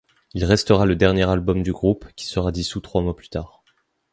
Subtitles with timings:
[0.33, 3.63] Il restera le dernier album du groupe, qui sera dissous trois mois plus tard.